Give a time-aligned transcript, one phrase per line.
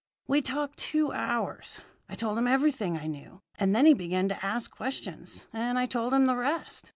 [0.25, 1.81] "We talked two hours.
[2.09, 5.85] I told him everything I knew; and then he began to ask questions, and I
[5.85, 6.89] told him the rest.